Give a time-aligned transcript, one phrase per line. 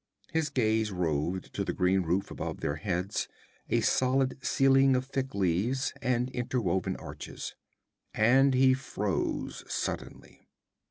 [0.31, 3.27] His gaze roved to the green roof above their heads,
[3.69, 7.53] a solid ceiling of thick leaves and interwoven arches.
[8.15, 10.49] And he froze suddenly.